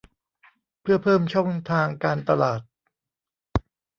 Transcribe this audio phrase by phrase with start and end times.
[0.81, 2.61] เพื่อเพิ่มช่องทางการตลาด